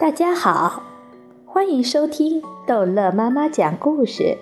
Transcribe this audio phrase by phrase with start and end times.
[0.00, 0.82] 大家好，
[1.44, 4.38] 欢迎收听逗乐妈妈讲故事。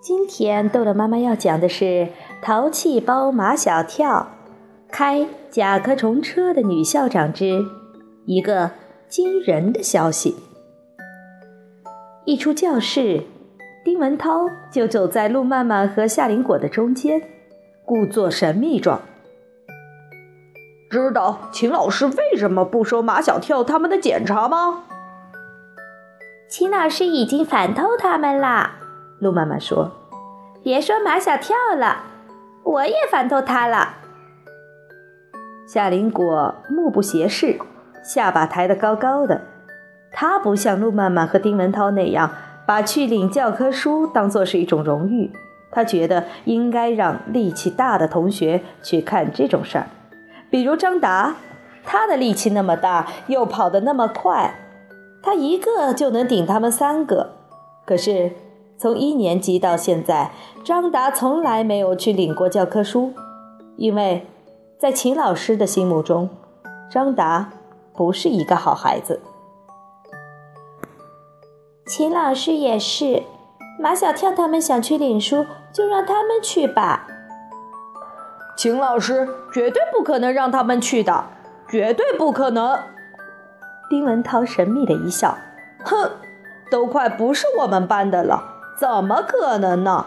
[0.00, 1.84] 今天逗乐妈妈要讲的是
[2.40, 4.26] 《淘气包马小跳
[4.88, 7.62] 开甲壳虫车的女校长之
[8.24, 8.70] 一个
[9.06, 10.30] 惊人的消息》。
[12.24, 13.22] 一出教室，
[13.84, 17.20] 丁文涛就走在陆曼曼和夏林果的中间，
[17.84, 19.02] 故作神秘状。
[21.02, 24.84] 知道秦老师为什么不收马小跳他们的检查吗？
[26.48, 28.76] 秦老师已经烦透他们啦。
[29.18, 29.90] 陆妈妈说
[30.62, 32.04] ：“别说马小跳了，
[32.62, 33.94] 我也烦透他了。”
[35.66, 37.58] 夏林果目不斜视，
[38.04, 39.40] 下巴抬得高高的。
[40.12, 42.30] 他不像陆曼曼和丁文涛那样
[42.64, 45.32] 把去领教科书当做是一种荣誉，
[45.72, 49.88] 他觉得应该让力气大的同学去看这种事儿。
[50.54, 51.34] 比如张达，
[51.82, 54.54] 他的力气那么大，又跑得那么快，
[55.20, 57.32] 他一个就能顶他们三个。
[57.84, 58.30] 可是
[58.78, 60.30] 从一年级到现在，
[60.62, 63.12] 张达从来没有去领过教科书，
[63.74, 64.28] 因为
[64.78, 66.30] 在秦老师的心目中，
[66.88, 67.50] 张达
[67.92, 69.20] 不是一个好孩子。
[71.84, 73.24] 秦老师也是，
[73.80, 77.08] 马小跳他们想去领书，就让他们去吧。
[78.56, 81.24] 秦老师绝对不可能让他们去的，
[81.68, 82.78] 绝对不可能。
[83.90, 85.36] 丁文涛神秘的一笑，
[85.84, 86.10] 哼，
[86.70, 88.42] 都快不是我们班的了，
[88.78, 90.06] 怎么可能呢？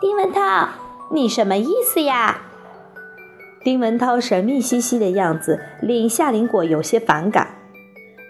[0.00, 0.68] 丁文涛，
[1.10, 2.42] 你什么意思呀？
[3.62, 7.48] 丁文涛神秘兮兮的样子令夏林果有些反感。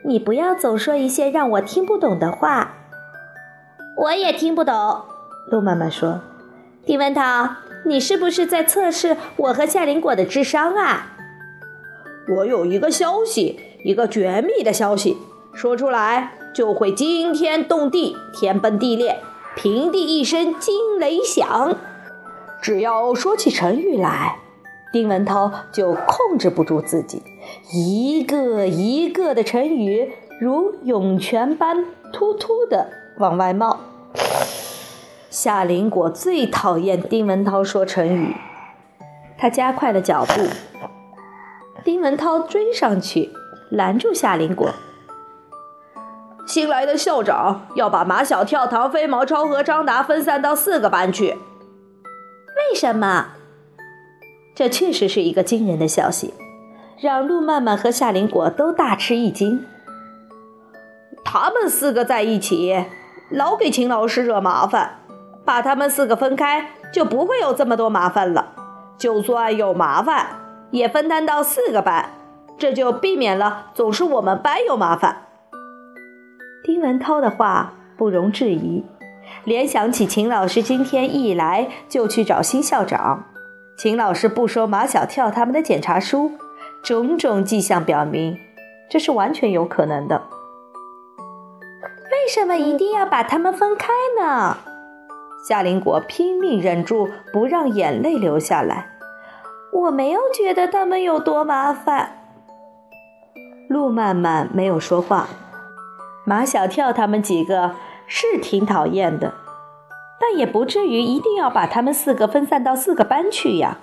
[0.04, 2.74] 你不要总说一些让我听不懂的话。
[3.96, 5.02] 我也听不懂。
[5.46, 6.20] 陆妈妈说
[6.86, 7.48] ：“丁文涛。”
[7.86, 11.12] 你是不是在测试我和夏林果的智商啊？
[12.26, 15.18] 我有一个消息，一个绝密的消息，
[15.52, 19.18] 说出来就会惊天动地、天崩地裂、
[19.54, 21.76] 平地一声惊雷响。
[22.62, 24.38] 只要说起成语来，
[24.90, 27.22] 丁文涛就控制不住自己，
[27.74, 33.78] 一个一个的成语如涌泉般突突的往外冒。
[35.34, 38.36] 夏林果最讨厌丁文涛说成语，
[39.36, 40.46] 他加快了脚步。
[41.82, 43.32] 丁文涛追上去，
[43.68, 44.70] 拦住夏林果。
[46.46, 51.30] 新来的校长要把马小跳、唐飞、毛超和张达分散到四个班去。
[52.70, 53.30] 为什么？
[54.54, 56.32] 这确实是一个惊人的消息，
[57.00, 59.66] 让陆曼曼和夏林果都大吃一惊。
[61.24, 62.84] 他们四个在一起，
[63.30, 65.00] 老给秦老师惹麻烦。
[65.44, 68.52] 把他们四个分开，就不会有这么多麻烦了。
[68.96, 70.26] 就算有麻烦，
[70.70, 72.10] 也分担到四个班，
[72.56, 75.26] 这就避免了总是我们班有麻烦。
[76.62, 78.84] 丁文涛的话不容置疑，
[79.44, 83.24] 联想起秦老师今天一来就去找新校长，
[83.76, 86.32] 秦老师不收马小跳他们的检查书，
[86.82, 88.38] 种种迹象表明，
[88.88, 90.22] 这是完全有可能的。
[92.10, 94.56] 为什么一定要把他们分开呢？
[95.46, 98.88] 夏林果拼命忍住不让眼泪流下来。
[99.72, 102.10] 我没有觉得他们有多麻烦。
[103.68, 105.26] 陆曼曼没有说话。
[106.24, 107.72] 马小跳他们几个
[108.06, 109.34] 是挺讨厌的，
[110.18, 113.76] 但也不至于一定要把他们四个分散到四个班去呀。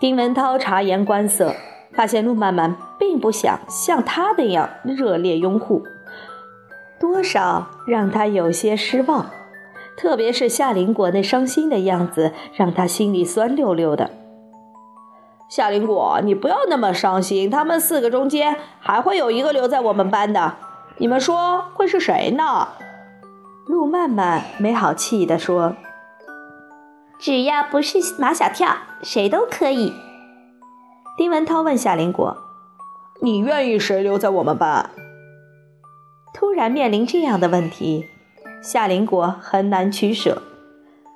[0.00, 1.52] 丁文涛察言观色，
[1.92, 5.82] 发现陆曼曼并不想像他那样热烈拥护，
[6.98, 9.26] 多少让他有些失望。
[9.98, 14.10] 特别是夏林果那伤心的样子，让他心里酸溜溜的。
[15.50, 20.54] 夏林果，你不要那么伤心，他们四个中间还会有一个留在我们班的，
[20.98, 22.68] 你们说会是谁呢？
[23.66, 25.74] 陆曼曼没好气地说
[27.18, 28.68] ：“只要不是马小跳，
[29.02, 29.92] 谁都可以。”
[31.18, 32.36] 丁文涛问夏林果
[33.20, 34.90] ：“你愿意谁留在我们班？”
[36.32, 38.06] 突然面临这样的问题。
[38.60, 40.42] 夏林果很难取舍，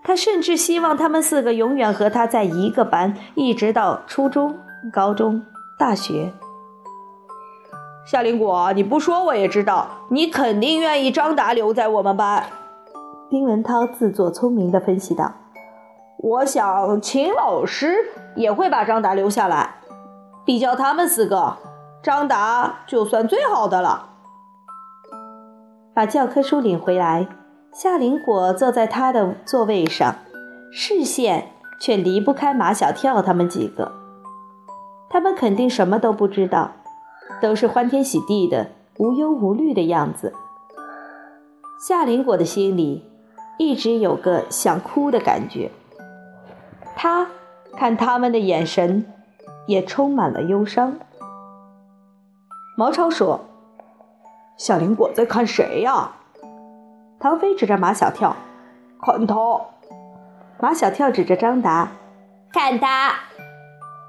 [0.04, 4.56] 他甚至希望他们四个永远和他在一个班，一直到初中、
[4.92, 5.42] 高中、
[5.78, 6.32] 大学。
[8.06, 12.44] 夏林果，你不说我也知道，你肯定愿意张达留在我们班。
[13.28, 15.32] 丁文涛自作聪明地分析道
[16.18, 17.94] ：“我想秦老师
[18.36, 19.76] 也会把张达留下来，
[20.44, 21.56] 比较他们四个，
[22.02, 24.10] 张达就算最好的了。”
[25.94, 27.28] 把教科书领回来，
[27.72, 30.14] 夏林果坐在他的座位上，
[30.70, 33.92] 视线却离不开马小跳他们几个。
[35.10, 36.72] 他们肯定什么都不知道，
[37.42, 40.32] 都是欢天喜地的、无忧无虑的样子。
[41.86, 43.04] 夏林果的心里
[43.58, 45.70] 一直有个想哭的感觉，
[46.96, 47.26] 他
[47.76, 49.04] 看他们的眼神
[49.66, 50.94] 也充满了忧伤。
[52.78, 53.40] 毛超说
[54.64, 56.12] ：“夏林果在看谁呀？”
[57.18, 58.36] 唐飞指着马小跳
[59.02, 59.34] ：“看他。”
[60.62, 61.88] 马小跳指着张达
[62.54, 63.12] ：“看他。”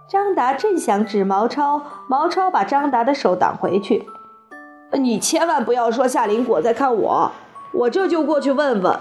[0.07, 4.05] 张达正想指毛超，毛超把张达的手挡回去
[4.93, 7.31] ：“你千万不要说夏林果在看我，
[7.71, 8.99] 我这就过去问问。”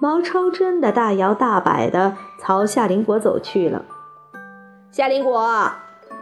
[0.00, 3.84] 毛超真的大摇大摆的朝夏林果走去了。
[4.90, 5.72] 夏林果，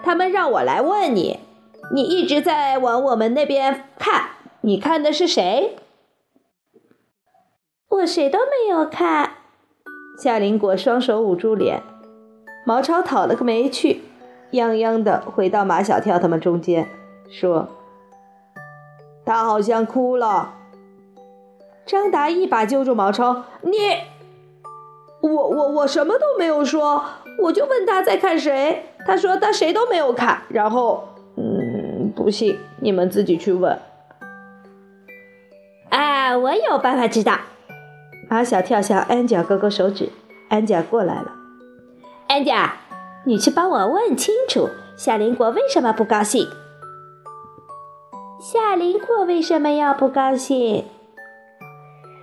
[0.03, 1.39] 他们让我来问你。
[1.93, 5.77] 你一直在往我们那边看，你看的是谁？
[7.89, 9.33] 我谁都没有看。
[10.23, 11.83] 夏林果双手捂住脸，
[12.65, 14.03] 毛超讨了个没趣，
[14.53, 16.89] 泱泱的回到马小跳他们中间，
[17.29, 17.67] 说
[19.27, 20.55] ：“他好像哭了。”
[21.85, 23.77] 张达一把揪住毛超：“你，
[25.23, 27.03] 我我我什么都没有说，
[27.43, 31.09] 我就问他在看谁，他说他谁都没有看，然后。”
[32.23, 33.79] 不信，你们自己去问。
[35.89, 37.39] 啊，我有办法知道。
[38.29, 40.11] 马小跳向安吉尔勾勾手指，
[40.51, 41.33] 安吉尔过来了。
[42.29, 42.73] 安吉尔，
[43.25, 44.69] 你去帮我问清楚
[44.99, 46.47] 夏林果为什么不高兴。
[48.39, 50.85] 夏林果为什么要不高兴？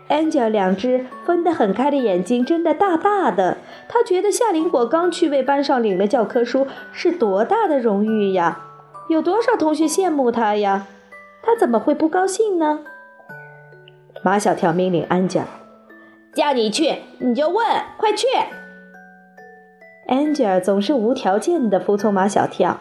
[0.10, 3.58] 安吉尔两只分得很开的眼睛睁得大大的，
[3.90, 8.66] 他觉得夏林果刚去为班上领了教科书是多大的荣誉呀！
[9.10, 10.88] 有多少同学羡慕他呀？
[11.42, 12.82] 他怎么会不高兴呢？
[14.22, 15.46] 马小跳命令安吉尔
[16.36, 17.66] ：“叫你去，你就问，
[17.98, 18.28] 快去！”
[20.08, 22.80] 安吉尔总是无条件的服从马小跳。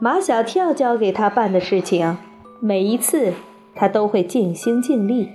[0.00, 2.18] 马小跳交给他办的事情，
[2.60, 3.32] 每一次
[3.76, 5.30] 他都会尽心尽力。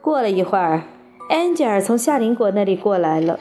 [0.00, 0.84] 过了一会儿，
[1.28, 3.38] 安吉尔从夏林果那里过来了，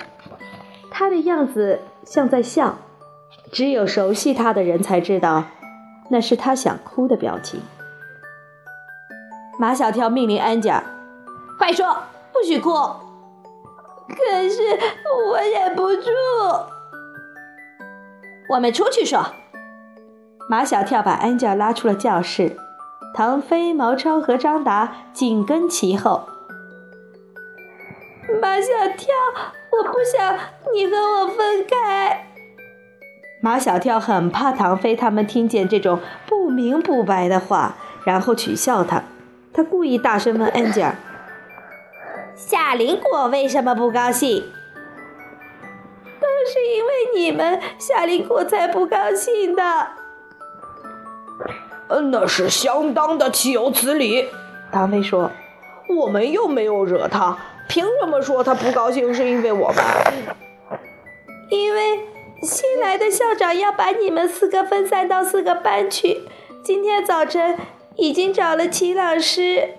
[0.89, 2.79] 他的样子像在笑。
[3.51, 5.43] 只有熟悉他的人才知道，
[6.09, 7.61] 那是他想哭的表情。
[9.59, 10.83] 马小跳命令安家
[11.59, 11.95] ：“快说，
[12.31, 12.71] 不许哭。”
[14.09, 14.61] 可是
[15.29, 16.09] 我忍不住。
[18.49, 19.25] 我们出去说。
[20.49, 22.57] 马小跳把安家拉出了教室，
[23.13, 26.27] 唐飞、毛超和张达紧跟其后。
[28.41, 28.67] 马小
[28.97, 29.07] 跳，
[29.71, 30.37] 我不想
[30.73, 32.30] 你和我分开。
[33.43, 39.03] 马小跳很怕唐飞他们听见这种不明不白的话，然后取笑他。
[39.51, 40.95] 他故意大声问安吉尔
[42.37, 44.43] ：“夏林果为什么不高兴
[46.21, 49.87] ？”“都是因为你们，夏林果才不高兴的。
[51.89, 54.27] ”“嗯，那是相当的岂有此理。”
[54.71, 55.31] 唐飞说
[55.99, 57.35] ：“我们又没有惹他，
[57.67, 59.83] 凭什么说他不高兴是因为我们
[61.49, 61.99] ？”“因为。”
[62.41, 66.21] 新来的校长要把你们四个分散到四个班去。
[66.63, 67.55] 今天早晨
[67.95, 69.75] 已经找了齐老师。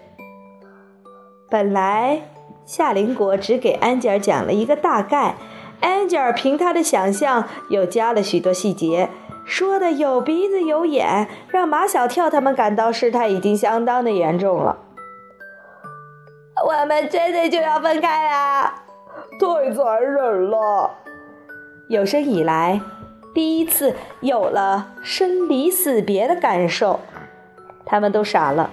[1.50, 2.22] 本来
[2.64, 5.34] 夏林果只给安吉尔讲了一个大概，
[5.80, 9.10] 安吉尔凭他的想象又加了许多细节，
[9.44, 14.78] 说的有鼻子有眼，让马小跳他们感到事态已经相当的严重了。
[16.64, 18.84] 我们真的就要分开啦！
[19.40, 21.01] 太残忍了。
[21.92, 22.80] 有生以来，
[23.34, 27.00] 第一次有了生离死别的感受，
[27.84, 28.70] 他们都傻了，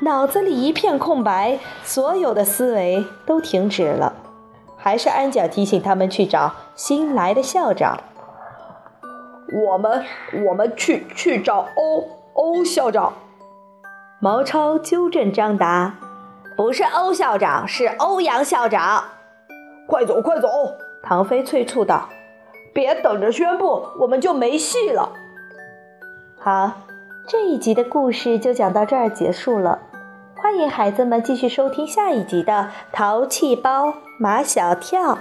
[0.00, 4.14] 脑子里一片空白，所有的思维都停止了。
[4.76, 8.00] 还是安角提醒他们去找新来的校长。
[9.68, 10.04] 我们，
[10.48, 13.12] 我们去去找欧欧校长。
[14.18, 15.94] 毛超纠正张达
[16.58, 19.04] ：“不是欧校长，是欧阳校长。”
[19.86, 20.48] 快走，快走！
[21.00, 22.08] 唐飞催促道。
[22.72, 25.12] 别等着宣布，我们就没戏了。
[26.38, 26.72] 好，
[27.28, 29.78] 这一集的故事就讲到这儿结束了。
[30.36, 32.52] 欢迎孩子们继续收听下一集的
[32.92, 35.14] 《淘气包马小跳》。